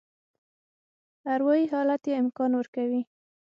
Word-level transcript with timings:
اروایي 1.35 1.65
حالت 1.73 2.01
یې 2.09 2.15
امکان 2.21 2.51
ورکوي. 2.55 3.01